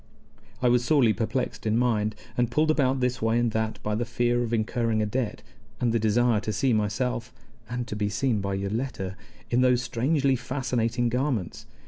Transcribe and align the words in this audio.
I 0.63 0.67
was 0.67 0.83
sorely 0.83 1.13
perplexed 1.13 1.67
in 1.67 1.77
mind, 1.77 2.15
and 2.35 2.49
pulled 2.49 2.71
about 2.71 3.01
this 3.01 3.21
way 3.21 3.37
and 3.37 3.51
that 3.51 3.77
by 3.83 3.93
the 3.93 4.03
fear 4.03 4.41
of 4.41 4.51
incurring 4.51 4.99
a 4.99 5.05
debt, 5.05 5.43
and 5.79 5.91
the 5.91 5.99
desire 5.99 6.39
to 6.39 6.51
see 6.51 6.73
myself 6.73 7.31
(and 7.69 7.85
to 7.87 7.95
be 7.95 8.09
seen 8.09 8.41
by 8.41 8.55
Yoletta) 8.55 9.15
in 9.51 9.61
those 9.61 9.83
strangely 9.83 10.35
fascinating 10.35 11.07
garments. 11.09 11.67